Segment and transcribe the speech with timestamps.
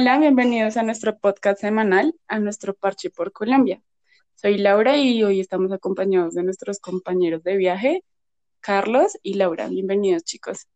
[0.00, 3.82] Hola, bienvenidos a nuestro podcast semanal, a nuestro Parche por Colombia.
[4.34, 8.02] Soy Laura y hoy estamos acompañados de nuestros compañeros de viaje,
[8.60, 9.68] Carlos y Laura.
[9.68, 10.68] Bienvenidos, chicos.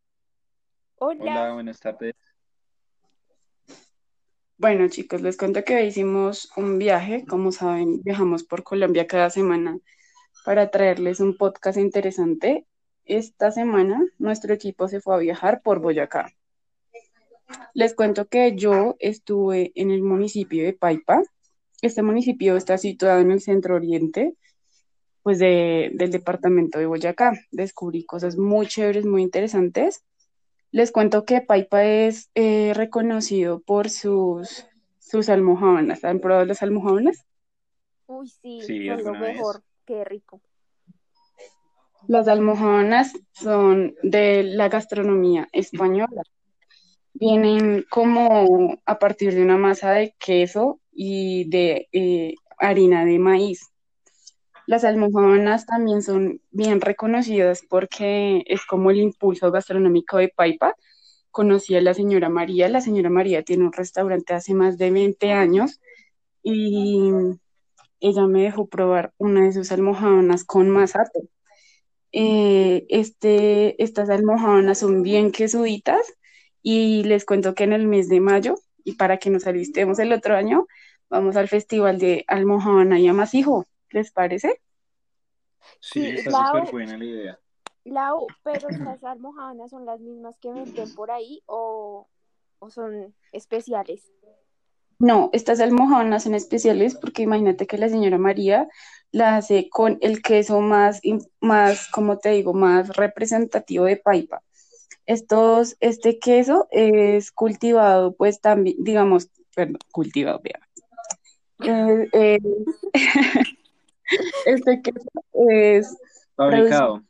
[0.96, 1.22] Hola.
[1.22, 2.14] Hola, buenas tardes.
[4.58, 7.24] Bueno, chicos, les cuento que hicimos un viaje.
[7.26, 9.78] Como saben, viajamos por Colombia cada semana
[10.44, 12.66] para traerles un podcast interesante.
[13.06, 16.30] Esta semana nuestro equipo se fue a viajar por Boyacá.
[17.74, 21.22] Les cuento que yo estuve en el municipio de Paipa.
[21.82, 24.34] Este municipio está situado en el centro oriente,
[25.22, 27.32] pues de, del departamento de Boyacá.
[27.50, 30.04] Descubrí cosas muy chéveres, muy interesantes.
[30.70, 34.66] Les cuento que Paipa es eh, reconocido por sus,
[34.98, 36.04] sus almohábanas.
[36.04, 37.24] ¿Han probado las almohábanas?
[38.06, 39.36] Uy, sí, Sí, lo vez.
[39.36, 39.62] mejor.
[39.86, 40.40] Qué rico.
[42.06, 46.22] Las almohábanas son de la gastronomía española.
[47.14, 53.70] Vienen como a partir de una masa de queso y de eh, harina de maíz.
[54.66, 60.74] Las almohábanas también son bien reconocidas porque es como el impulso gastronómico de Paipa.
[61.30, 62.68] Conocí a la señora María.
[62.68, 65.80] La señora María tiene un restaurante hace más de 20 años
[66.42, 67.12] y
[68.00, 71.20] ella me dejó probar una de sus almohábanas con masato.
[72.12, 76.14] Eh, este, estas almohábanas son bien quesuditas
[76.64, 80.12] y les cuento que en el mes de mayo, y para que nos alistemos el
[80.12, 80.66] otro año,
[81.10, 83.66] vamos al Festival de Almohábana y Amasijo.
[83.90, 84.60] ¿Les parece?
[85.80, 86.46] Sí, Sí, está Lau.
[86.58, 87.40] súper buena la idea.
[87.84, 92.08] Lau, pero estas almohadas son las mismas que venden por ahí o,
[92.58, 94.10] o son especiales.
[94.98, 98.68] No, estas almohábanas son especiales porque imagínate que la señora María
[99.12, 101.00] la hace con el queso más,
[101.40, 104.42] más, como te digo, más representativo de Paipa.
[105.06, 110.40] Estos, este queso es cultivado, pues también, digamos, perdón, cultivado.
[111.60, 112.38] Eh, eh,
[114.46, 115.10] este queso
[115.50, 115.96] es,
[116.36, 117.02] Fabricado.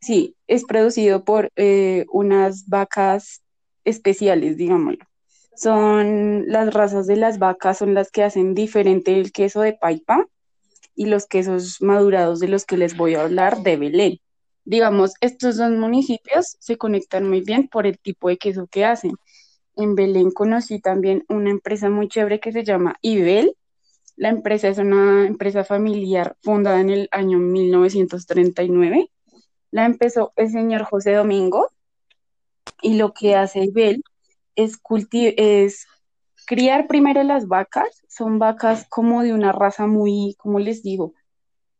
[0.00, 3.42] sí, es producido por eh, unas vacas
[3.84, 5.04] especiales, digámoslo.
[5.56, 10.26] Son las razas de las vacas, son las que hacen diferente el queso de Paipa
[10.94, 14.20] y los quesos madurados de los que les voy a hablar de Belén.
[14.66, 19.12] Digamos, estos dos municipios se conectan muy bien por el tipo de queso que hacen.
[19.76, 23.56] En Belén conocí también una empresa muy chévere que se llama Ibel.
[24.16, 29.08] La empresa es una empresa familiar fundada en el año 1939.
[29.70, 31.68] La empezó el señor José Domingo
[32.82, 34.02] y lo que hace Ibel
[34.56, 34.80] es,
[35.14, 35.86] es
[36.44, 38.02] criar primero las vacas.
[38.08, 41.14] Son vacas como de una raza muy, como les digo,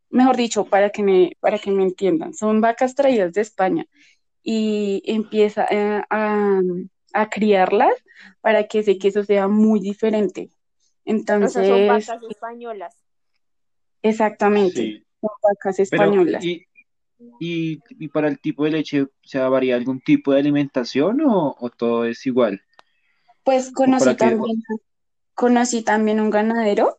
[0.09, 3.85] mejor dicho, para que me, para que me entiendan, son vacas traídas de España
[4.43, 6.61] y empieza eh, a,
[7.13, 7.93] a criarlas
[8.41, 10.49] para que ese queso sea muy diferente.
[11.39, 12.95] O sea, son Entonces, vacas españolas.
[14.01, 15.05] exactamente, Sí.
[15.21, 16.43] son vacas Pero, españolas.
[16.43, 16.65] y,
[17.39, 21.55] y, y para el tipo de leche, o sea, ¿varía algún tipo de alimentación o,
[21.59, 22.61] o todo es igual?
[23.43, 24.63] Pues ¿O conocí también,
[25.33, 26.97] conocí también un ganadero,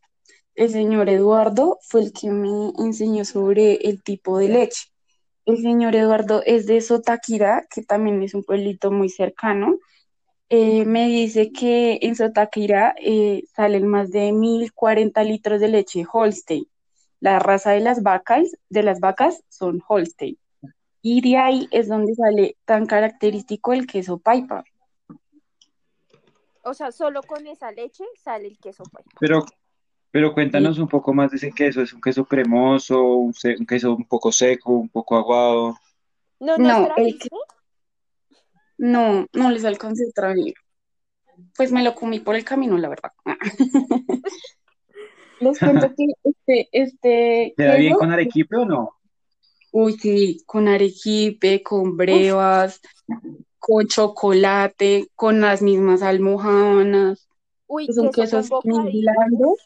[0.58, 4.88] el señor Eduardo fue el que me enseñó sobre el tipo de leche.
[5.46, 9.78] El señor Eduardo es de Sotaquira, que también es un pueblito muy cercano.
[10.48, 16.66] Eh, me dice que en Sotaquira eh, salen más de 1040 litros de leche Holstein.
[17.20, 20.36] La raza de las vacas, de las vacas son Holstein.
[21.02, 24.64] Y de ahí es donde sale tan característico el queso Paipa.
[26.64, 29.04] O sea, solo con esa leche sale el queso pues.
[29.20, 29.44] Pero,
[30.10, 31.82] pero cuéntanos un poco más de ese queso.
[31.82, 33.32] ¿Es un queso cremoso, un,
[33.66, 35.78] queso un poco seco, un poco aguado?
[36.40, 37.28] ¿No nos No, el trajiste?
[38.78, 40.54] No, no les alcancé a traer.
[41.56, 43.12] Pues me lo comí por el camino, la verdad.
[45.40, 48.90] Les cuento que este, este ¿Te da bien queso, con arequipe o no?
[49.70, 52.80] uy, sí, con arequipe, con brevas,
[53.58, 57.28] con chocolate, con las mismas almojábanas.
[57.66, 59.10] Uy, Es un queso queso bocadillo.
[59.12, 59.56] blando,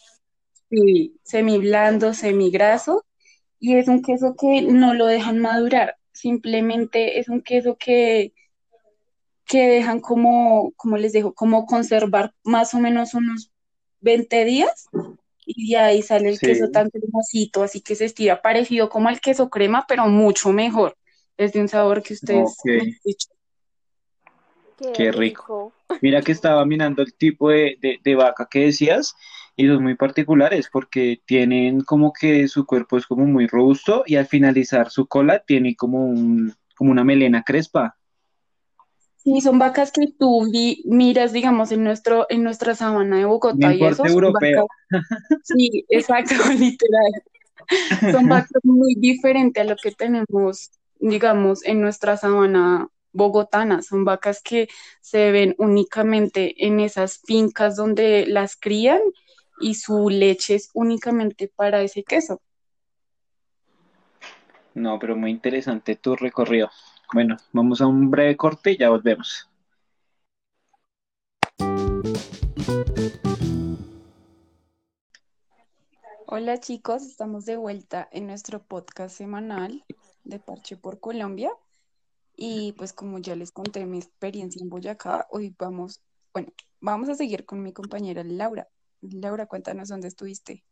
[0.72, 3.04] sí, semi blando, semi graso,
[3.60, 5.96] y es un queso que no lo dejan madurar.
[6.12, 8.32] Simplemente es un queso que
[9.44, 13.50] que dejan como, como les dejo, como conservar más o menos unos
[14.00, 14.88] 20 días
[15.44, 19.20] y de ahí sale el queso tan cremosito, así que se estira parecido como al
[19.20, 20.96] queso crema, pero mucho mejor.
[21.36, 23.28] Es de un sabor que ustedes han dicho.
[24.78, 25.72] Qué Qué rico.
[25.88, 25.98] rico.
[26.00, 29.14] Mira que estaba mirando el tipo de, de, de vaca que decías
[29.56, 34.16] y son muy particulares porque tienen como que su cuerpo es como muy robusto y
[34.16, 37.96] al finalizar su cola tiene como un, como una melena crespa.
[39.16, 43.72] Sí, son vacas que tú vi- miras, digamos, en nuestro, en nuestra sabana de Bogotá
[43.72, 44.26] Bien y eso, europeo.
[44.26, 44.66] vacas,
[45.42, 47.12] sí, exacto, literal.
[48.10, 53.82] Son vacas muy diferentes a lo que tenemos, digamos, en nuestra sabana bogotana.
[53.82, 54.68] Son vacas que
[55.00, 59.00] se ven únicamente en esas fincas donde las crían
[59.62, 62.42] y su leche es únicamente para ese queso.
[64.74, 66.70] No, pero muy interesante tu recorrido.
[67.14, 69.48] Bueno, vamos a un breve corte y ya volvemos.
[76.26, 79.84] Hola chicos, estamos de vuelta en nuestro podcast semanal
[80.24, 81.50] de Parche por Colombia.
[82.34, 86.00] Y pues como ya les conté mi experiencia en Boyacá, hoy vamos,
[86.32, 86.50] bueno,
[86.80, 88.66] vamos a seguir con mi compañera Laura.
[89.02, 90.64] Laura, cuéntanos dónde estuviste.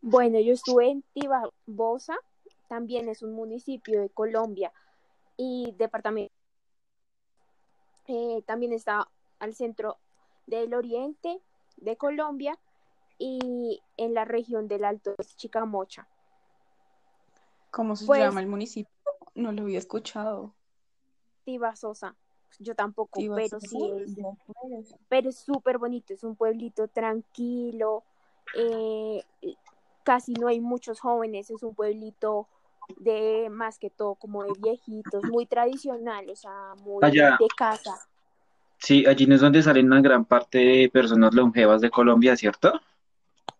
[0.00, 2.16] Bueno, yo estuve en Tibabosa,
[2.68, 4.72] también es un municipio de Colombia
[5.36, 6.32] y departamento.
[8.08, 9.96] eh, también está al centro
[10.48, 11.40] del oriente
[11.76, 12.58] de Colombia
[13.16, 16.08] y en la región del Alto Chicamocha.
[17.70, 18.92] ¿Cómo se Pues- llama el municipio?
[19.36, 20.52] No lo había escuchado.
[21.44, 22.16] Tibasosa,
[22.58, 24.16] yo tampoco, pero sí es,
[25.08, 28.04] pero es súper bonito, es un pueblito tranquilo,
[28.54, 29.24] eh,
[30.02, 32.48] casi no hay muchos jóvenes, es un pueblito
[32.96, 37.36] de más que todo como de viejitos, muy tradicional, o sea, muy Allá.
[37.38, 38.08] de casa.
[38.78, 42.80] Sí, allí no es donde salen una gran parte de personas longevas de Colombia, ¿cierto?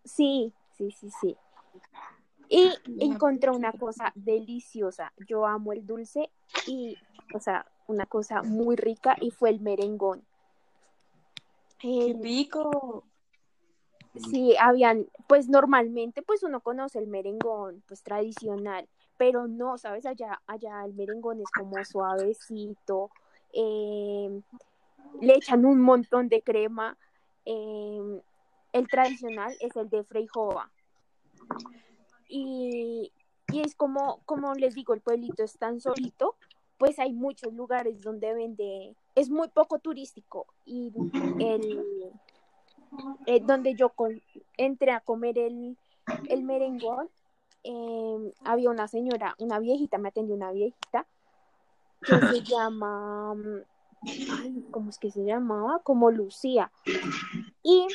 [0.05, 1.37] Sí, sí, sí, sí.
[2.53, 5.11] Y Ya, encontré una cosa deliciosa.
[5.27, 6.29] Yo amo el dulce
[6.67, 6.99] y,
[7.35, 10.23] o sea, una cosa muy rica y fue el merengón.
[11.79, 13.05] ¡Qué rico!
[14.31, 20.05] Sí, habían, pues normalmente pues uno conoce el merengón pues tradicional, pero no, ¿sabes?
[20.05, 23.11] Allá, allá el merengón es como suavecito,
[23.55, 24.43] eh,
[25.23, 26.99] le echan un montón de crema,
[27.47, 28.21] eh,
[28.75, 30.71] el tradicional es el de Freijoa
[32.33, 33.13] y,
[33.53, 36.35] y es como, como les digo, el pueblito es tan solito,
[36.79, 40.91] pues hay muchos lugares donde vende, es muy poco turístico y
[41.39, 42.11] el
[43.27, 44.23] eh, donde yo con-
[44.57, 45.77] entré a comer el,
[46.29, 47.09] el merengón,
[47.65, 51.07] eh, había una señora, una viejita, me atendió una viejita,
[52.01, 53.35] que se llama,
[54.71, 55.81] ¿cómo es que se llamaba?
[55.85, 56.73] Como Lucía.
[57.63, 57.87] Y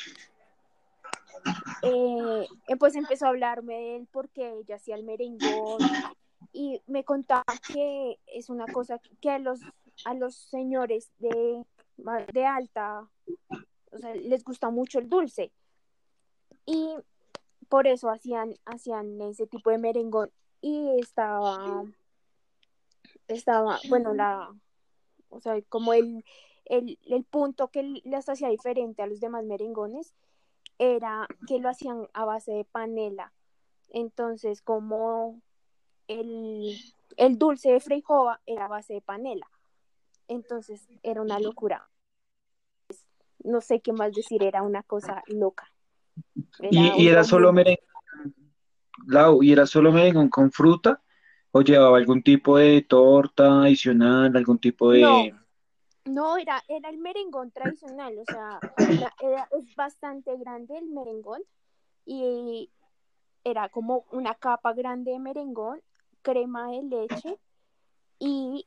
[1.84, 5.80] eh, eh, pues empezó a hablarme de él porque ella hacía el merengón
[6.54, 9.60] y me contaba que es una cosa que a los,
[10.06, 11.64] a los señores de,
[12.34, 13.10] de alta
[13.92, 15.52] o sea, les gusta mucho el dulce.
[16.66, 16.96] Y
[17.70, 20.32] por eso hacían, hacían ese tipo de merengón.
[20.62, 21.86] Y estaba,
[23.28, 24.54] estaba, bueno, la,
[25.30, 26.26] o sea, como el,
[26.66, 30.14] el, el punto que las hacía diferente a los demás merengones
[30.80, 33.34] era que lo hacían a base de panela.
[33.90, 35.42] Entonces, como
[36.08, 36.78] el,
[37.18, 39.50] el dulce de Freijoa era a base de panela.
[40.28, 41.88] Entonces, era una locura
[43.48, 45.72] no sé qué más decir, era una cosa loca.
[46.70, 47.86] ¿Y, y era solo merengón,
[49.08, 51.02] Lau, ¿y era solo merengón con fruta?
[51.52, 55.02] ¿O llevaba algún tipo de torta adicional, algún tipo de...
[55.02, 55.47] No.
[56.08, 61.42] No, era, era el merengón tradicional, o sea, era, era- es bastante grande el merengón
[62.06, 62.70] y
[63.44, 65.82] era como una capa grande de merengón,
[66.22, 67.38] crema de leche
[68.20, 68.66] y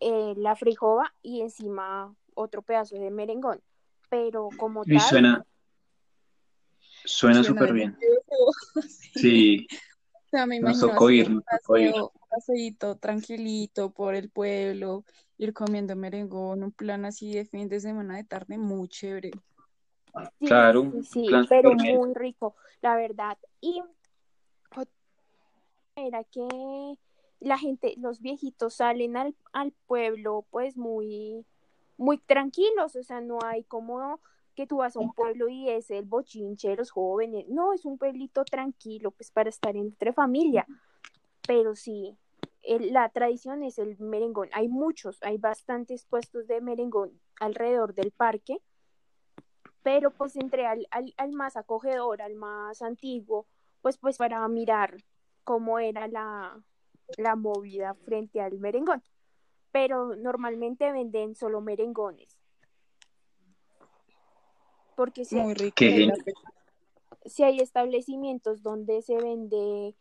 [0.00, 3.60] eh, la frijova y encima otro pedazo de merengón.
[4.08, 5.44] Pero como Y tal, suena,
[7.04, 7.96] suena Suena súper bien.
[9.14, 9.66] Sí,
[10.12, 11.94] O sea, me nos tocó ir, nos tocó ir.
[12.30, 15.04] Paseíto tranquilito por el pueblo,
[15.38, 19.32] ir comiendo merengón, un plan así de fin de semana de tarde muy chévere.
[20.38, 23.36] Sí, Claro, sí, plan pero muy rico, la verdad.
[23.60, 23.82] Y
[25.96, 26.96] era que
[27.40, 31.44] la gente, los viejitos salen al, al pueblo pues muy,
[31.96, 34.20] muy tranquilos, o sea, no hay como
[34.54, 37.84] que tú vas a un pueblo y es el bochinche de los jóvenes, no, es
[37.84, 40.66] un pueblito tranquilo pues para estar entre familia,
[41.46, 42.16] pero sí,
[42.62, 48.10] el- la tradición es el merengón, hay muchos, hay bastantes puestos de merengón alrededor del
[48.12, 48.60] parque
[49.82, 53.46] pero pues entré al, al, al más acogedor, al más antiguo,
[53.82, 54.96] pues pues para mirar
[55.44, 56.62] cómo era la,
[57.16, 59.02] la movida frente al merengón.
[59.72, 62.38] Pero normalmente venden solo merengones.
[64.96, 65.38] Porque si,
[65.76, 66.12] genial.
[67.24, 69.94] si hay establecimientos donde se vende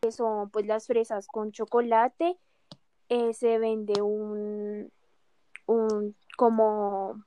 [0.00, 2.38] que son pues las fresas con chocolate,
[3.08, 4.92] eh, se vende un
[5.66, 7.22] un como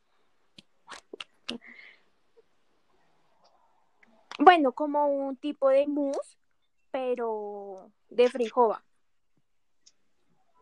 [4.39, 6.37] bueno, como un tipo de mousse,
[6.91, 8.83] pero de frijova.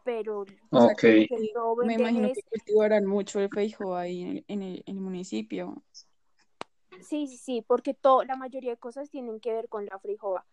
[0.04, 0.46] Pero O
[0.82, 1.02] sea, Ok.
[1.02, 4.62] que que lo me imagino es, que cultivarán mucho el feijoa ahí en el, en
[4.62, 5.82] el, en el municipio.
[7.02, 10.46] sí, sí, sí, porque to- la mayoría de cosas tienen que ver con la frijova,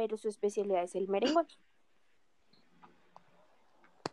[0.00, 1.46] pero su especialidad es el merengón.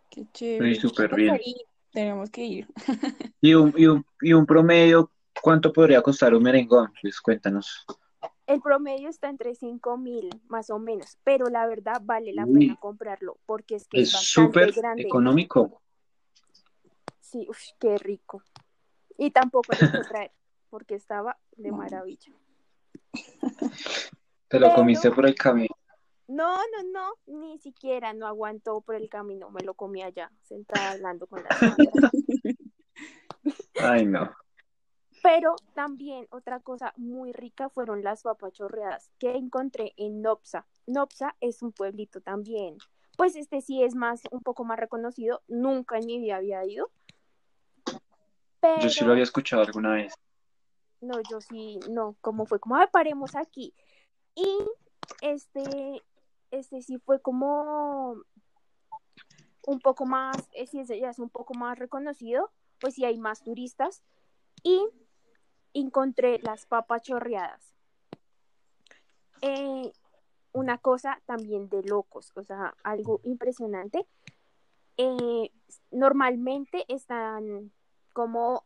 [0.09, 0.75] Qué Sí, chévere.
[0.75, 1.39] súper Toca bien.
[1.93, 2.67] Tenemos que ir.
[3.39, 5.09] Y un, y un, y un promedio,
[5.41, 6.91] ¿cuánto podría costar un merengón?
[7.01, 7.85] Pues cuéntanos.
[8.47, 12.59] El promedio está entre cinco mil, más o menos, pero la verdad vale la Uy.
[12.59, 15.03] pena comprarlo, porque es que es súper grande.
[15.03, 15.81] económico.
[17.21, 18.43] Sí, uf, qué rico.
[19.17, 20.31] Y tampoco lo hice traer,
[20.69, 22.33] porque estaba de maravilla.
[24.47, 25.75] Te lo Pero- comiste por el camino.
[26.29, 30.91] No, no, no, ni siquiera no aguantó por el camino, me lo comí allá, sentada
[30.91, 32.11] hablando con la señora.
[33.81, 34.29] Ay, no.
[35.23, 40.65] Pero también otra cosa muy rica fueron las papas chorreadas que encontré en Nopsa.
[40.85, 42.77] Nopsa es un pueblito también.
[43.17, 45.41] Pues este sí es más, un poco más reconocido.
[45.47, 46.91] Nunca en mi vida había ido.
[48.59, 50.13] Pero Yo sí lo había escuchado alguna vez.
[51.01, 53.73] no, yo sí, no, como fue como, ay, paremos aquí.
[54.37, 54.59] Y
[55.21, 56.03] este,
[56.51, 58.21] este sí fue como
[59.65, 63.17] un poco más, eh, sí, ese ya es un poco más reconocido, pues sí hay
[63.17, 64.03] más turistas.
[64.61, 64.87] Y
[65.73, 67.73] encontré las papas chorreadas.
[69.41, 69.91] Eh,
[70.51, 74.05] una cosa también de locos, o sea, algo impresionante.
[74.97, 75.51] Eh,
[75.89, 77.71] normalmente están
[78.13, 78.65] como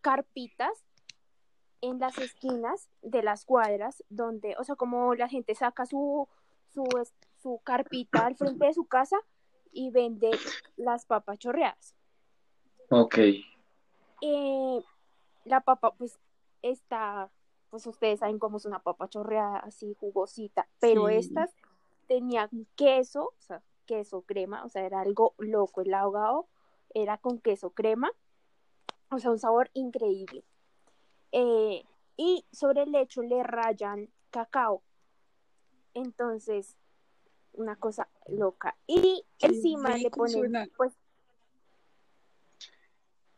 [0.00, 0.82] carpitas
[1.80, 6.28] en las esquinas de las cuadras donde, o sea, como la gente saca su,
[6.72, 6.84] su,
[7.42, 9.16] su carpita al frente de su casa
[9.72, 10.30] y vende
[10.76, 11.94] las papas chorreadas.
[12.90, 13.18] Ok.
[14.20, 14.84] Eh,
[15.44, 16.18] la papa, pues,
[16.62, 17.30] está,
[17.70, 21.14] pues ustedes saben cómo es una papa chorreada, así jugosita, pero Sí.
[21.14, 21.50] estas
[22.06, 26.46] tenían queso, o sea, queso crema, o sea, era algo loco, el ahogado
[26.92, 28.10] era con queso crema,
[29.10, 30.44] o sea, un sabor increíble.
[31.32, 31.84] Eh,
[32.16, 34.82] y sobre el lecho le rayan cacao.
[35.94, 36.76] Entonces,
[37.52, 38.76] una cosa loca.
[38.86, 40.68] Y encima le rico ponen, suena.
[40.76, 40.92] pues,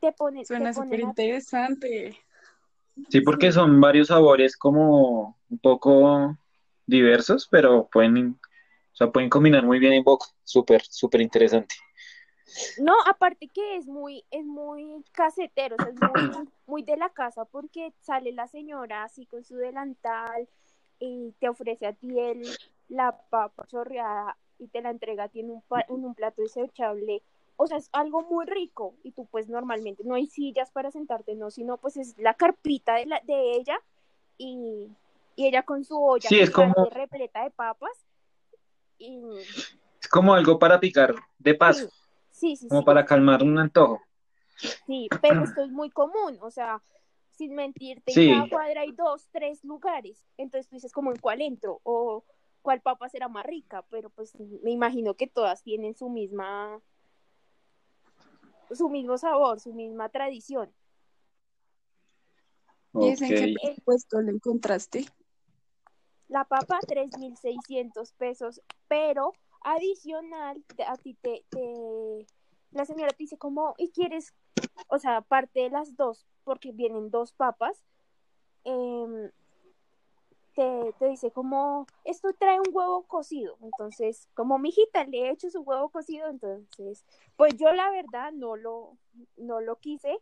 [0.00, 2.18] te ponen, Suena súper interesante.
[3.08, 3.52] Sí, porque Sí.
[3.52, 6.36] son varios sabores como un poco
[6.86, 8.38] diversos, pero pueden,
[8.92, 10.26] o sea, pueden combinar muy bien en boca.
[10.44, 11.74] Súper, súper interesante.
[12.78, 16.02] No, aparte que es muy, es muy casetero, o sea, es muy,
[16.66, 20.48] muy de la casa, porque sale la señora así con su delantal
[20.98, 22.42] y te ofrece a ti el,
[22.88, 26.42] la papa chorreada y te la entrega a ti en un, pa- en un plato
[26.42, 27.22] desechable.
[27.56, 31.34] O sea, es algo muy rico y tú pues normalmente no hay sillas para sentarte,
[31.34, 33.78] no, sino pues es la carpita de, la, de ella
[34.38, 34.88] y,
[35.36, 37.92] y ella con su olla Sí, es como- repleta de papas
[38.98, 39.20] y
[40.00, 41.96] Es como algo para picar de paso, sí,
[42.56, 42.84] sí, como sí.
[42.84, 44.00] para calmar un antojo.
[44.86, 46.82] Sí, pero esto es muy común, o sea,
[47.30, 48.28] sin mentirte, Sí.
[48.28, 52.24] en cada cuadra hay dos, tres lugares, entonces tú dices como en cuál entro o
[52.60, 56.80] cuál papa será más rica, pero pues me imagino que todas tienen su misma,
[58.70, 60.72] su mismo sabor, su misma tradición.
[62.94, 65.06] ¿Y es en qué presupuesto lo encontraste?
[66.28, 69.32] La papa, 3.600 pesos, pero
[69.64, 72.26] adicional, a ti te, te-
[72.72, 74.34] la señora te dice como, ¿y quieres?
[74.88, 77.84] O sea, aparte de las dos, porque vienen dos papas,
[78.64, 79.30] em,
[80.54, 85.50] te, te dice como, esto trae un huevo cocido, entonces, como mijita le he hecho
[85.50, 87.04] su huevo cocido, entonces,
[87.36, 88.96] pues yo la verdad no lo,
[89.36, 90.18] no lo quise,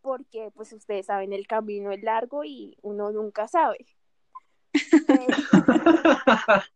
[0.00, 3.86] porque pues ustedes saben, el camino es largo y uno nunca sabe.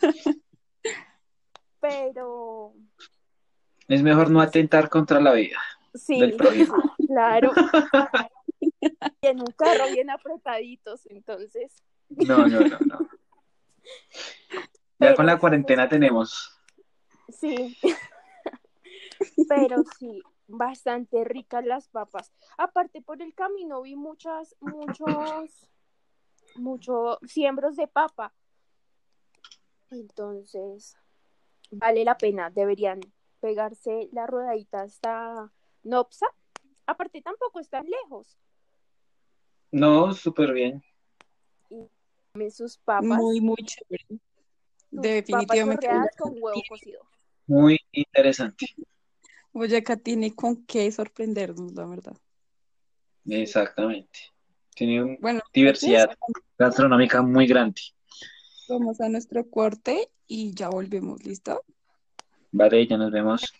[1.80, 2.74] pero
[3.88, 5.58] Es mejor no atentar contra la vida
[5.94, 6.36] sí, del
[7.06, 7.52] claro.
[9.22, 11.82] Y en un carro bien apretaditos, entonces.
[12.08, 13.08] No, no, no, no.
[14.52, 14.68] Ya
[14.98, 16.58] Pero con la cuarentena sí, tenemos.
[17.28, 17.78] Sí.
[19.48, 22.32] Pero sí, bastante ricas las papas.
[22.58, 25.68] Aparte por el camino vi muchas, muchos,
[26.56, 28.32] muchos siembros de papa.
[29.90, 30.96] Entonces,
[31.70, 33.00] vale la pena, deberían
[33.40, 36.26] pegarse la rodadita hasta Nopsa.
[36.86, 38.36] Aparte tampoco están lejos.
[39.72, 40.82] No, súper bien.
[42.32, 44.04] Comen sus papas, Muy, muy chévere.
[44.08, 44.20] sus
[44.90, 47.00] Definitivamente con huevo cocido.
[47.46, 48.66] Muy interesante.
[49.52, 52.16] Boyacá tiene con qué sorprendernos, la verdad.
[53.26, 54.18] Exactamente.
[54.74, 56.16] Tiene una Bueno, diversidad
[56.58, 57.80] gastronómica muy grande.
[58.70, 61.64] Vamos a nuestro corte y ya volvemos, ¿listo?
[62.52, 63.52] Vale, ya nos vemos.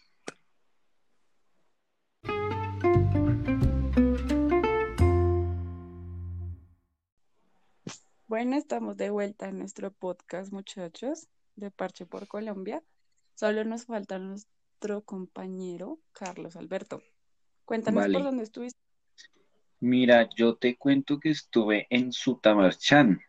[8.26, 12.82] Bueno, estamos de vuelta en nuestro podcast, muchachos, de Parche por Colombia.
[13.34, 17.02] Solo nos falta nuestro compañero Carlos Alberto.
[17.64, 18.78] Cuéntanos por dónde estuviste.
[19.80, 23.20] Mira, yo te cuento que estuve en Sutamarchán.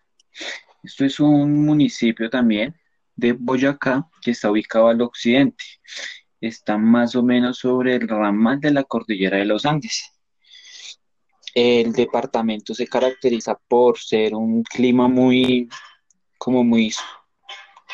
[0.83, 2.75] Esto es un municipio también
[3.15, 5.63] de Boyacá que está ubicado al occidente.
[6.39, 10.11] Está más o menos sobre el ramal de la cordillera de los Andes.
[11.53, 15.69] El departamento se caracteriza por ser un clima muy,
[16.37, 16.93] como muy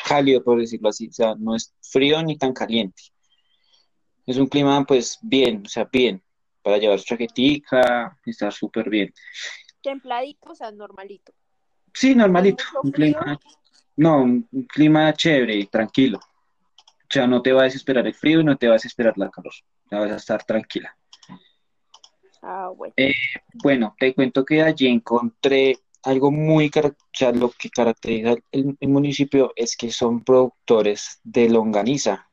[0.06, 1.08] cálido, por decirlo así.
[1.08, 3.02] O sea, no es frío ni tan caliente.
[4.24, 6.22] Es un clima, pues, bien, o sea, bien,
[6.62, 9.12] para llevar su chaquetica, estar súper bien.
[9.82, 11.32] Templadito, o sea, normalito.
[11.92, 13.38] Sí, normalito, un clima,
[13.96, 16.18] no, un clima chévere, tranquilo.
[16.18, 19.16] O sea, no te va a desesperar el frío y no te va a desesperar
[19.16, 19.52] la calor.
[19.90, 20.96] Ya vas a estar tranquila.
[22.42, 22.94] Ah, bueno.
[22.96, 23.14] Eh,
[23.54, 28.88] bueno, te cuento que allí encontré algo muy, o sea, lo que caracteriza el, el
[28.88, 32.28] municipio es que son productores de longaniza.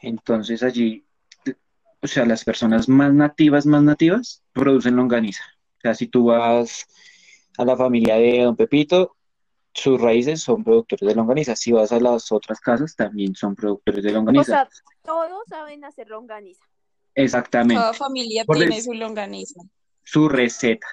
[0.00, 1.04] Entonces allí,
[2.00, 5.44] o sea, las personas más nativas, más nativas, producen longaniza.
[5.78, 6.86] O sea, si tú vas
[7.58, 9.16] a la familia de Don Pepito,
[9.72, 11.54] sus raíces son productores de longaniza.
[11.54, 14.44] Si vas a las otras casas, también son productores de O longaniza.
[14.44, 14.68] sea,
[15.02, 16.64] todos saben hacer longaniza.
[17.14, 17.80] Exactamente.
[17.80, 19.60] Cada familia Por tiene su longaniza.
[20.02, 20.86] su receta.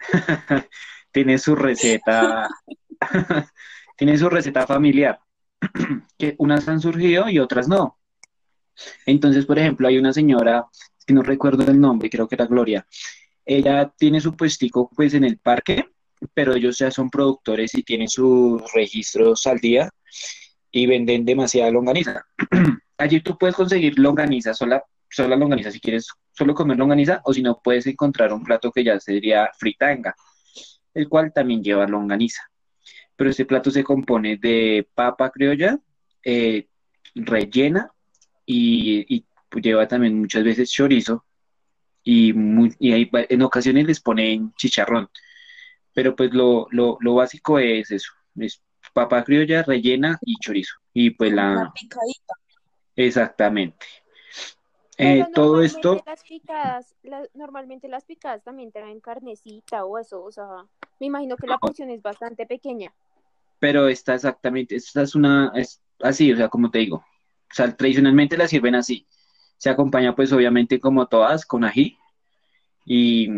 [1.10, 2.48] Tiene su receta,
[3.96, 5.18] tiene su receta familiar,
[6.18, 7.98] que unas han surgido y otras no.
[9.06, 10.66] Entonces, por ejemplo, hay una señora,
[11.06, 12.86] que no recuerdo el nombre, creo que era Gloria.
[13.48, 15.86] Ella tiene su puestico pues en el parque,
[16.34, 19.88] pero ellos ya son productores y tienen sus registros al día
[20.70, 22.26] y venden demasiada longaniza.
[22.98, 24.84] Allí tú puedes conseguir longaniza, sola,
[25.16, 29.00] longaniza, si quieres solo comer longaniza, o si no, puedes encontrar un plato que ya
[29.00, 30.14] sería fritanga,
[30.92, 32.42] el cual también lleva longaniza.
[33.16, 35.78] Pero este plato se compone de papa criolla,
[36.22, 36.68] eh,
[37.14, 37.90] rellena
[38.44, 39.24] y, y
[39.58, 41.24] lleva también muchas veces chorizo
[42.10, 45.08] y, muy- y hay en ocasiones les ponen chicharrón.
[45.94, 48.62] Pero pues lo, lo, lo básico es eso, es
[48.94, 50.74] papa criolla, rellena y chorizo.
[50.94, 52.34] Y pues Una la, picadita.
[52.96, 53.86] exactamente.
[54.96, 60.22] Eh, todo normalmente esto, las picadas, la- normalmente las picadas también traen carnecita o eso,
[60.24, 60.46] o sea,
[61.00, 61.58] me imagino que la No.
[61.60, 62.92] porción es bastante pequeña.
[63.60, 67.76] pero esta exactamente, esta es una, es así, o sea, como te digo, o sea,
[67.76, 69.06] tradicionalmente la sirven así.
[69.58, 71.98] Se acompaña pues obviamente como todas con ají
[72.86, 73.28] y,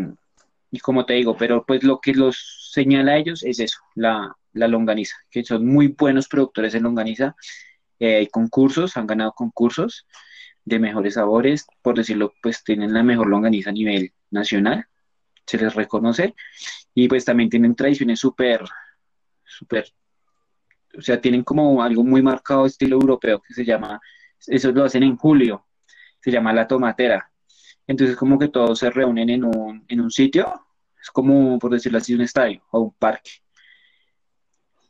[0.71, 4.37] y como te digo, pero pues lo que los señala a ellos es eso, la,
[4.53, 7.35] la longaniza, que son muy buenos productores en longaniza.
[7.99, 10.07] Eh, hay concursos, han ganado concursos
[10.65, 14.87] de mejores sabores, por decirlo, pues tienen la mejor longaniza a nivel nacional,
[15.47, 16.35] se les reconoce
[16.95, 18.65] y pues también tienen tradiciones súper,
[19.45, 19.93] súper
[20.97, 24.01] o sea, tienen como algo muy marcado estilo europeo que se llama,
[24.47, 25.67] eso lo hacen en julio,
[26.21, 27.31] se llama la tomatera.
[27.87, 30.67] Entonces como que todos se reúnen en un, en un sitio,
[31.01, 33.31] es como, por decirlo así, un estadio o un parque.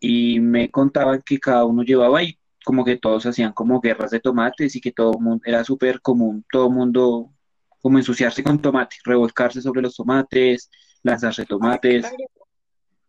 [0.00, 4.20] Y me contaban que cada uno llevaba ahí, como que todos hacían como guerras de
[4.20, 7.30] tomates y que todo mundo, era súper común, todo mundo
[7.80, 10.70] como ensuciarse con tomate, revolcarse sobre los tomates,
[11.02, 12.06] lanzarse tomates.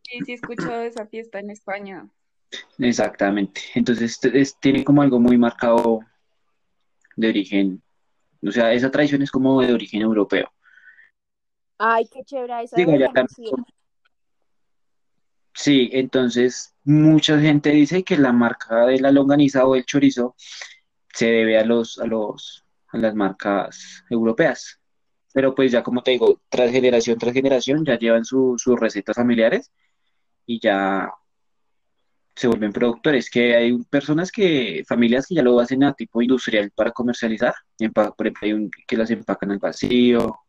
[0.04, 2.08] Sí, sí, he escuchado esa fiesta en España.
[2.78, 3.62] Exactamente.
[3.76, 6.00] Entonces es- es- tiene como algo muy marcado
[7.16, 7.82] de origen,
[8.45, 10.51] o sea, esa tradición es como de origen europeo.
[11.77, 13.65] Ay, qué chévere esa Digo, ya también-.
[15.54, 20.36] Sí, entonces mucha gente dice que la marca de la longaniza o el chorizo
[21.13, 24.80] se debe a los, a los, a las marcas europeas.
[25.34, 29.15] Pero pues ya como te digo, tras generación tras generación ya llevan su- sus recetas
[29.15, 29.71] familiares
[30.45, 31.12] y ya
[32.41, 36.71] se vuelven productores, que hay personas que, familias que ya lo hacen a tipo industrial
[36.71, 40.39] para comercializar, por ejemplo, hay un que las empacan al vacío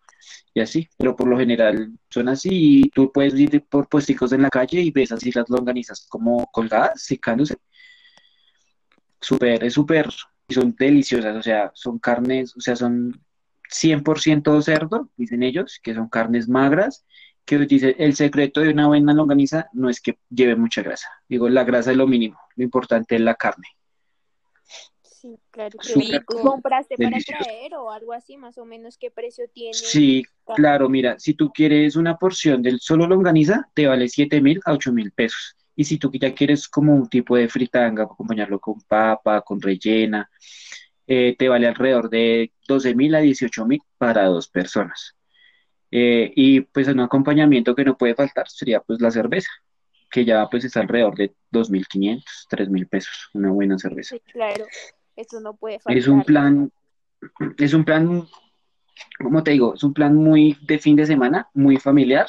[0.55, 4.41] y así, pero por lo general son así y tú puedes ir por puesticos en
[4.41, 7.57] la calle y ves así las longanizas como colgadas, secándose.
[9.21, 10.09] Súper, es súper,
[10.49, 13.21] y son deliciosas, o sea, son carnes, o sea, son
[13.69, 17.05] 100% cerdo, dicen ellos, que son carnes magras,
[17.45, 21.49] que dice, el secreto de una buena longaniza no es que lleve mucha grasa, digo,
[21.49, 23.69] la grasa es lo mínimo, lo importante es la carne.
[25.23, 25.79] Sí, claro.
[25.81, 26.41] ¿Qué Súper rico.
[26.41, 28.99] ¿Compraste para traer o algo así, más o menos?
[28.99, 29.75] ¿Qué precio tiene?
[29.75, 34.61] Sí, claro, mira, si tú quieres una porción del solo longaniza, te vale siete mil
[34.65, 35.57] a ocho mil pesos.
[35.77, 40.29] Y si tú ya quieres como un tipo de fritanga, acompañarlo con papa, con rellena,
[41.07, 45.15] eh, te vale alrededor de doce mil a dieciocho mil para dos personas.
[45.95, 49.51] Eh, y pues un acompañamiento que no puede faltar sería pues la cerveza,
[50.11, 54.17] que ya pues está alrededor de dos mil quinientos, tres mil pesos, una buena cerveza.
[54.17, 54.65] Sí, claro.
[55.15, 56.27] Eso no puede Es un faltar.
[56.27, 56.73] plan,
[57.59, 58.27] es un plan,
[59.19, 62.27] como te digo, es un plan muy de fin de semana, muy familiar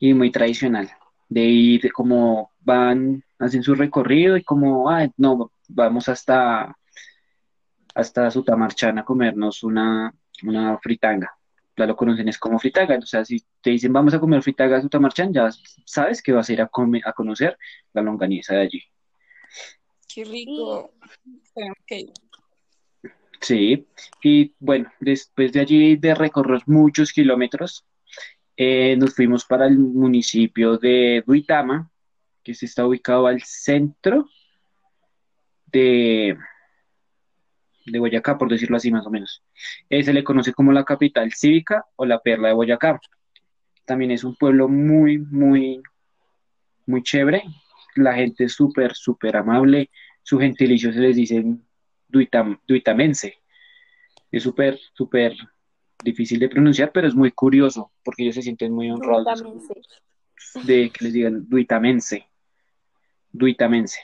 [0.00, 0.90] y muy tradicional.
[1.28, 6.76] De ir como van, hacen su recorrido y como, ah, no, vamos hasta,
[7.94, 11.30] hasta Sutamarchana a comernos una, una fritanga.
[11.76, 12.98] Ya lo conocen, es como fritanga.
[12.98, 15.48] O sea, si te dicen vamos a comer fritanga a Sutamarchán, ya
[15.86, 17.56] sabes que vas a ir a, comer, a conocer
[17.92, 18.82] la longaniza de allí.
[20.14, 20.92] Qué rico.
[23.40, 23.86] Sí,
[24.22, 27.84] y bueno, después de allí de recorrer muchos kilómetros,
[28.56, 31.90] eh, nos fuimos para el municipio de Duitama,
[32.44, 34.28] que se está ubicado al centro
[35.66, 36.36] de,
[37.84, 39.42] de Boyacá, por decirlo así más o menos.
[39.88, 43.00] Eh, se le conoce como la capital cívica o la perla de Boyacá.
[43.84, 45.82] También es un pueblo muy, muy,
[46.86, 47.42] muy chévere.
[47.96, 49.90] La gente es súper, súper amable.
[50.22, 51.44] Su gentilicio se les dice
[52.08, 53.38] duitam, duitamense.
[54.30, 55.34] Es súper, súper
[56.02, 59.40] difícil de pronunciar, pero es muy curioso, porque ellos se sienten muy honrados
[60.36, 60.60] sé.
[60.64, 62.26] de que les digan duitamense.
[63.30, 64.00] Duitamense.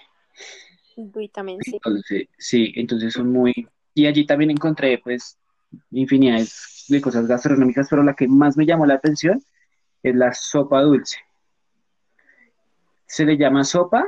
[1.33, 1.73] También sé.
[1.73, 3.53] Entonces, sí, entonces son muy...
[3.95, 5.39] Y allí también encontré, pues,
[5.91, 9.43] infinidades de cosas gastronómicas, pero la que más me llamó la atención
[10.03, 11.19] es la sopa dulce.
[13.07, 14.05] Se le llama sopa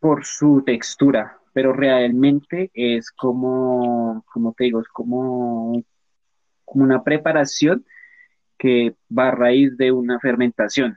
[0.00, 5.82] por su textura, pero realmente es como, como te digo, es como,
[6.64, 7.84] como una preparación
[8.58, 10.96] que va a raíz de una fermentación.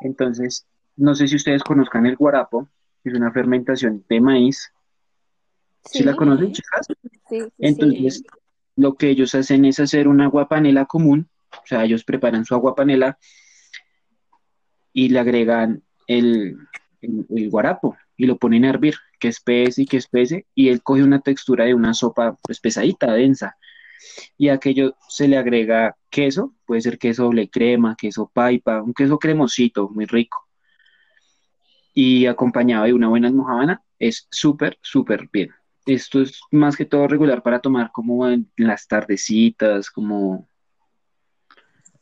[0.00, 2.68] Entonces, no sé si ustedes conozcan el guarapo,
[3.10, 4.72] es una fermentación de maíz.
[5.84, 6.86] ¿Sí, la conocen, chicas?
[7.28, 8.24] Sí, sí, Entonces,
[8.76, 13.18] lo que ellos hacen es hacer una aguapanela común, o sea, ellos preparan su aguapanela
[14.92, 16.56] y le agregan el,
[17.00, 20.82] el, el guarapo y lo ponen a hervir, que espese y que espese, y él
[20.82, 23.56] coge una textura de una sopa pues pesadita, densa,
[24.36, 28.94] y a aquello se le agrega queso, puede ser queso doble crema, queso paipa, un
[28.94, 30.45] queso cremosito, muy rico,
[31.98, 35.48] y acompañado de una buena almojábana, es súper, súper bien.
[35.86, 40.46] Esto es más que todo regular para tomar como en las tardecitas, como,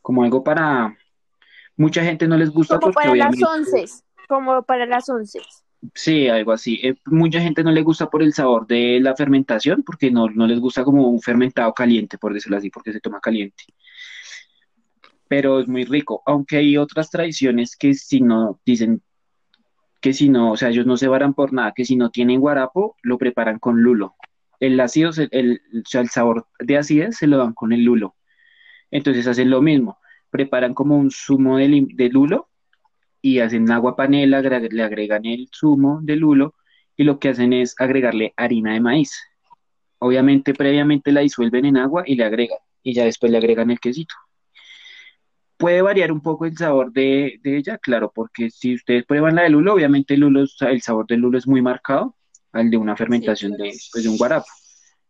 [0.01, 0.93] como algo para...
[1.77, 3.85] Mucha gente no les gusta Como porque para las once.
[4.27, 5.39] Como para las once.
[5.93, 6.77] Sí, algo así.
[6.83, 10.45] Eh, mucha gente no le gusta por el sabor de la fermentación, porque no, no
[10.45, 13.63] les gusta como un fermentado caliente, por decirlo así, porque se toma caliente.
[15.29, 19.01] Pero es muy rico, aunque hay otras tradiciones que si no dicen
[20.05, 22.39] que si no, o sea, ellos no se varan por nada, que si no tienen
[22.39, 24.13] guarapo, lo preparan con lulo.
[24.59, 25.59] El ácido, o sea, el
[26.11, 28.13] sabor de acidez se lo dan con el lulo.
[28.91, 29.97] Entonces hacen lo mismo,
[30.29, 32.49] preparan como un zumo de, lulo
[33.19, 36.53] y hacen agua panela, le agregan el zumo de lulo
[36.95, 39.11] y lo que hacen es agregarle harina de maíz.
[39.97, 43.79] Obviamente previamente la disuelven en agua y le agregan y ya después le agregan el
[43.79, 44.13] quesito.
[45.57, 49.43] Puede variar un poco el sabor de, de ella, claro, porque si ustedes prueban la
[49.43, 52.15] de lulo, obviamente el lulo, el sabor del lulo es muy marcado
[52.51, 53.71] al de una fermentación claro.
[53.71, 54.47] de, pues, de un guarapo.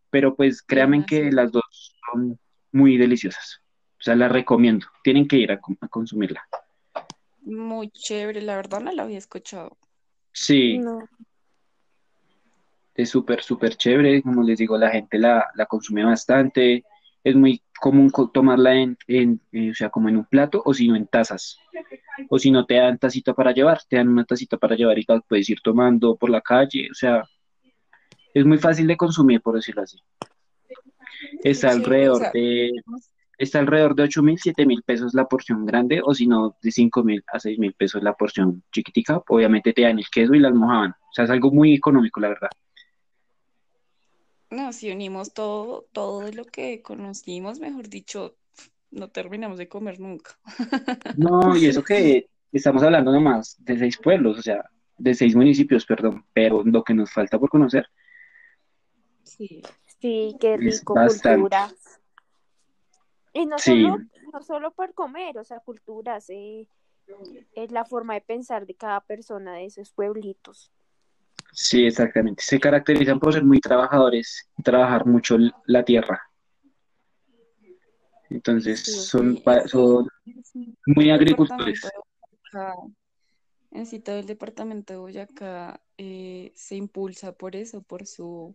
[0.09, 1.31] Pero pues créanme que sí.
[1.31, 2.39] las dos son
[2.71, 3.61] muy deliciosas.
[3.99, 4.85] O sea, las recomiendo.
[5.03, 6.43] Tienen que ir a, consumirla.
[7.41, 9.77] Muy chévere, la verdad no la había escuchado.
[10.31, 11.07] Sí, No.
[12.93, 14.21] es súper, súper chévere.
[14.21, 16.83] Como les digo, la gente la, la consume bastante.
[17.23, 20.73] Es muy común co- tomarla en, en, eh, o sea, como en un plato o
[20.73, 21.57] si no en tazas.
[22.29, 25.03] O si no te dan tacita para llevar, te dan una tacita para llevar y
[25.03, 26.87] tal, puedes ir tomando por la calle.
[26.89, 27.23] O sea,
[28.33, 29.97] es muy fácil de consumir, por decirlo así.
[31.43, 32.71] Está alrededor de,
[33.37, 36.71] está alrededor de ocho mil, siete mil pesos la porción grande, o si no, de
[36.71, 39.21] cinco mil a seis mil pesos la porción chiquitica.
[39.27, 40.97] Obviamente te dan el queso y la almojábana.
[41.01, 42.49] O sea, es algo muy económico, la verdad.
[44.55, 48.35] No, si unimos todo, todo lo que conocimos, mejor dicho,
[48.91, 50.37] no terminamos de comer nunca.
[51.17, 54.65] No, y eso que estamos hablando nomás de seis pueblos, o sea,
[54.97, 57.87] de seis municipios, perdón, pero lo que nos falta por conocer
[59.23, 59.61] Sí.
[59.99, 61.39] Sí, qué rico, bastante.
[61.39, 61.71] cultura.
[63.33, 63.97] Y no Sí, solo,
[64.33, 66.67] no solo por comer, o sea, culturas, eh,
[67.53, 70.71] es la forma de pensar de cada persona de esos pueblitos.
[71.55, 72.43] Sí, exactamente.
[72.43, 76.21] Se caracterizan por ser muy trabajadores y trabajar mucho la tierra.
[78.29, 80.07] Entonces, Sí, son, Sí, son
[80.43, 81.79] sí, muy agricultores.
[81.81, 82.75] departamento de Boyacá,
[83.71, 88.53] en sí, todo el departamento de Boyacá eh, se impulsa por eso, por su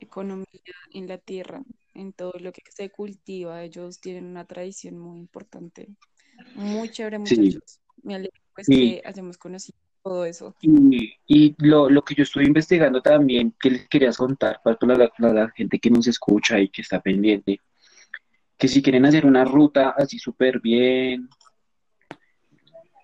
[0.00, 0.46] economía
[0.94, 3.62] en la tierra, en todo lo que se cultiva.
[3.62, 5.88] Ellos tienen una tradición muy importante.
[6.54, 7.80] Muy chévere, muchachos.
[8.02, 10.54] Me alegro pues que hayamos conocido todo eso.
[10.60, 14.96] y, y lo, lo que yo estoy investigando también, que les quería contar para toda
[14.96, 17.60] la, la- la gente que nos escucha y que está pendiente,
[18.58, 21.28] que si quieren hacer una ruta así súper bien,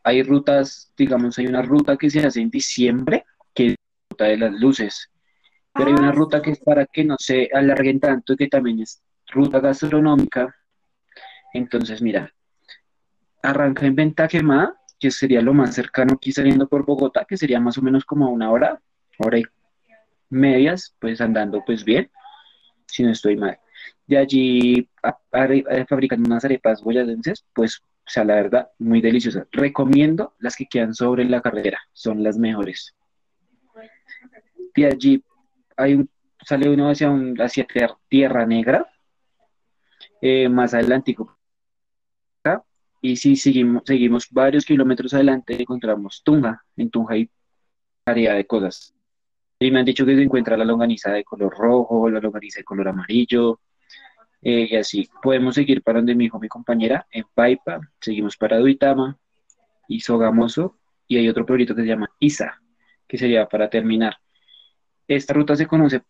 [0.05, 3.77] hay rutas, digamos, hay una ruta que se hace en diciembre, que es la
[4.11, 5.11] ruta de las luces,
[5.75, 8.81] pero hay una Ah, ruta que es para que no se alarguen tanto, que también
[8.81, 10.55] es ruta gastronómica.
[11.53, 12.33] Entonces, mira,
[13.43, 17.61] arranca en Venta Quemada, que sería lo más cercano aquí saliendo por Bogotá, que sería
[17.61, 18.81] más o menos como una hora,
[19.19, 19.45] hora y
[20.31, 22.11] medias, pues andando pues bien,
[22.87, 23.59] si no estoy mal.
[24.07, 29.01] De allí a- are- eh, fabrican unas arepas boyacenses, pues, o sea, la verdad, muy
[29.01, 29.47] deliciosas.
[29.53, 32.95] Recomiendo las que quedan sobre la carretera, son las mejores.
[34.75, 35.23] De allí
[35.77, 36.11] hay un,
[36.45, 38.91] sale uno hacia, un, hacia Tier- Tierra Negra,
[40.21, 41.38] eh, más adelantico
[43.01, 46.65] y si seguimos, seguimos varios kilómetros adelante, encontramos Tunja.
[46.77, 47.31] En Tunja hay
[48.05, 48.95] variedad de cosas.
[49.61, 52.65] Y me han dicho que se encuentra la longaniza de color rojo, la longaniza de
[52.65, 53.61] color amarillo,
[54.43, 55.09] eh, y así.
[55.23, 59.19] Podemos seguir para donde me dijo mi compañera, en Paipa, seguimos para Duitama
[59.89, 62.61] y Sogamoso, y hay otro pueblito que se llama Isa,
[63.07, 64.17] que sería para terminar.
[65.09, 66.03] Esta ruta se conoce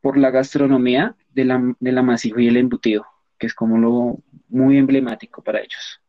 [0.00, 3.06] por la gastronomía de la, del amasijo y el embutido,
[3.38, 6.01] que es como lo muy emblemático para ellos.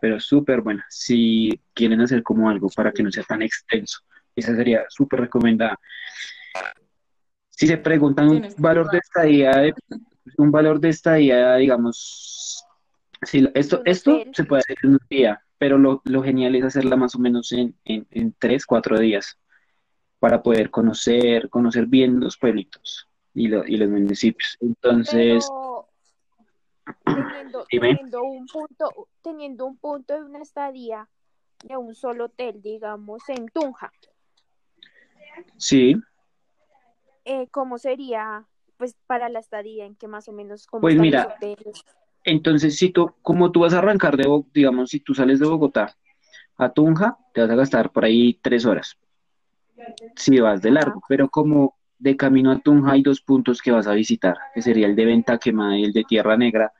[0.00, 4.00] Pero súper buena, si quieren hacer como algo para que no sea tan extenso.
[4.36, 5.76] Esa sería súper recomendada.
[7.50, 9.74] Si se preguntan un valor de estadía, de-
[10.36, 12.64] un valor de estadía, digamos,
[13.22, 16.94] si esto, esto se puede hacer en un día, pero lo, lo genial es hacerla
[16.96, 19.38] más o menos en, en, en tres, cuatro días
[20.20, 24.56] para poder conocer, conocer bien los pueblitos y, lo- y los municipios.
[24.60, 25.67] Entonces, Pero
[27.04, 31.08] teniendo, teniendo un punto, teniendo un punto de una estadía
[31.62, 33.92] de un solo hotel, digamos, en Tunja,
[35.56, 35.96] sí,
[37.24, 38.46] eh, ¿cómo sería,
[38.76, 39.84] pues, para la estadía?
[39.84, 41.36] ¿En qué más o menos, cómo pues los mira,
[42.24, 45.96] entonces si tú, como tú vas a arrancar de, digamos, si tú sales de Bogotá
[46.56, 48.96] a Tunja, te vas a gastar por ahí tres horas,
[50.16, 50.80] si vas de Ajá.
[50.80, 54.62] largo, pero como de camino a Tunja hay dos puntos que vas a visitar, que
[54.62, 56.72] sería el de Venta Quemada y el de Tierra Negra.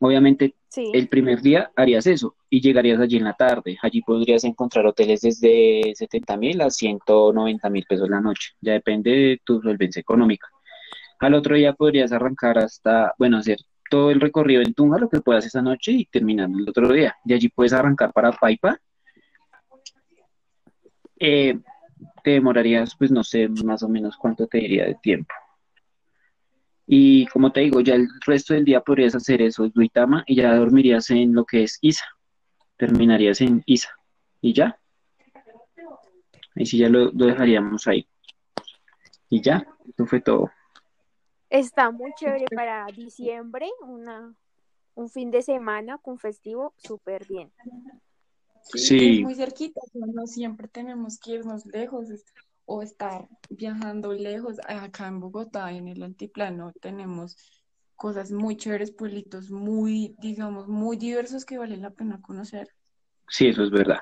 [0.00, 0.90] Obviamente, Sí.
[0.92, 3.78] el primer día harías eso y llegarías allí en la tarde.
[3.82, 8.50] Allí podrías encontrar hoteles desde 70 mil a 190 mil pesos la noche.
[8.60, 10.48] Ya depende de tu solvencia económica.
[11.18, 13.58] Al otro día podrías arrancar hasta, bueno, hacer
[13.90, 17.16] todo el recorrido en Tunja, lo que puedas esa noche y terminar el otro día.
[17.24, 18.78] De allí puedes arrancar para Paipa.
[21.18, 21.58] Eh,
[22.22, 25.32] te demorarías, pues no sé, más o menos cuánto te diría de tiempo.
[26.86, 30.54] Y como te digo, ya el resto del día podrías hacer eso, Duitama, y ya
[30.54, 32.04] dormirías en lo que es Isa.
[32.76, 33.90] Terminarías en Isa.
[34.40, 34.78] Y ya,
[36.54, 38.06] ahí sí ya lo, lo dejaríamos ahí.
[39.28, 40.50] Y ya, eso fue todo.
[41.50, 44.34] Está muy chévere para diciembre, una,
[44.94, 47.50] un fin de semana con festivo, súper bien.
[48.62, 49.18] Sí, Sí.
[49.18, 52.08] es muy cerquita, no siempre tenemos que irnos lejos
[52.66, 54.58] o estar viajando lejos.
[54.68, 57.36] Acá en Bogotá, en el altiplano, tenemos
[57.96, 62.68] cosas muy chéveres, pueblitos muy, digamos, muy diversos que vale la pena conocer.
[63.28, 64.00] Sí, eso es verdad.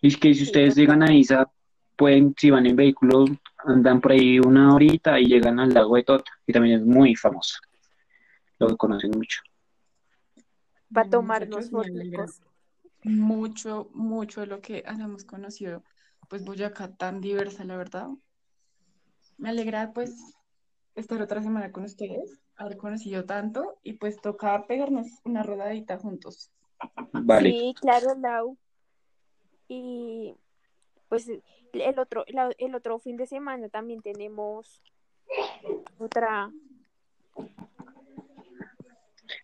[0.00, 1.50] Y es que si Sí, ustedes llegan a Isa,
[1.96, 3.24] pueden, si van en vehículo,
[3.58, 7.14] andan por ahí una horita y llegan al lago de Tota, que también es muy
[7.16, 7.58] famoso.
[8.58, 9.40] Lo conocen mucho.
[10.92, 12.42] Para Bueno, tomarnos fotos.
[13.04, 15.82] mucho, mucho de lo que hayamos conocido,
[16.28, 18.08] pues Boyacá tan diversa, la verdad.
[19.38, 20.34] Me alegra, pues,
[20.94, 26.50] estar otra semana con ustedes, haber conocido tanto y pues toca pegarnos una rodadita juntos.
[27.12, 28.56] Vale, Sí, claro, Lau.
[29.68, 30.34] Y
[31.08, 31.28] pues
[31.72, 34.82] el otro, la- el otro fin de semana también tenemos
[35.98, 36.50] otra.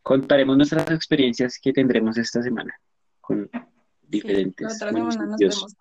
[0.03, 2.75] contaremos nuestras experiencias que tendremos esta semana
[3.21, 3.69] con Sí, la
[4.09, 5.77] diferentes otra semana nos vemos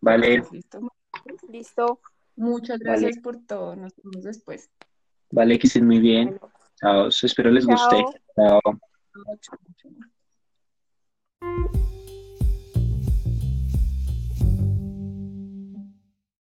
[0.00, 0.80] Vale, ¿listo?
[1.48, 2.00] Listo.
[2.36, 4.70] Muchas vale, gracias por todo, nos vemos después.
[5.30, 6.30] vale, que estén muy bien.
[6.30, 8.02] Bueno, Chao, espero les guste.
[8.34, 8.60] chao.